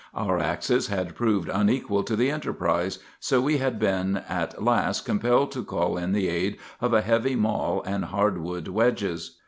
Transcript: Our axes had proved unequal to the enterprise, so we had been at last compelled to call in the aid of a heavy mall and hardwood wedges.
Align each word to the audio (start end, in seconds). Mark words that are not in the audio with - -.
Our 0.15 0.39
axes 0.39 0.87
had 0.87 1.13
proved 1.13 1.47
unequal 1.47 2.01
to 2.05 2.15
the 2.15 2.31
enterprise, 2.31 2.97
so 3.19 3.39
we 3.39 3.59
had 3.59 3.77
been 3.77 4.23
at 4.27 4.63
last 4.63 5.05
compelled 5.05 5.51
to 5.51 5.63
call 5.63 5.95
in 5.95 6.11
the 6.11 6.27
aid 6.27 6.57
of 6.79 6.91
a 6.91 7.01
heavy 7.01 7.35
mall 7.35 7.83
and 7.85 8.05
hardwood 8.05 8.67
wedges. 8.67 9.37